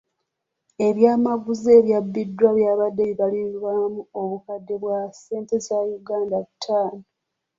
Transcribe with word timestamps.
Ebyamaguzi 0.87 1.69
ebyabbiddwa 1.79 2.49
byabadde 2.57 3.01
bibalirirwamu 3.09 4.01
obukadde 4.21 4.73
bwa 4.81 4.97
ssente 5.13 5.55
za 5.65 5.77
Uganda 5.97 6.37
butaano. 6.45 7.03